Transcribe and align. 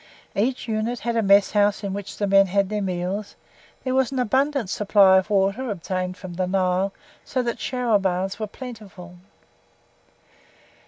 Each 0.33 0.67
unit 0.67 1.01
had 1.01 1.15
a 1.15 1.21
mess 1.21 1.51
house 1.51 1.83
in 1.83 1.93
which 1.93 2.17
the 2.17 2.25
men 2.25 2.47
had 2.47 2.69
their 2.69 2.81
meals; 2.81 3.35
there 3.83 3.93
was 3.93 4.11
an 4.11 4.17
abundant 4.17 4.71
supply 4.71 5.19
of 5.19 5.29
water 5.29 5.69
obtained 5.69 6.17
from 6.17 6.33
the 6.33 6.47
Nile, 6.47 6.91
so 7.23 7.43
that 7.43 7.59
shower 7.59 7.99
baths 7.99 8.39
were 8.39 8.47
plentiful. 8.47 9.17